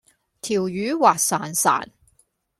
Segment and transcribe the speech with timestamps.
[0.41, 1.85] 條魚滑潺潺